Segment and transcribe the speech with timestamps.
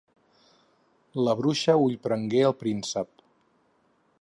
[1.27, 3.13] La bruixa ullprengué el príncep.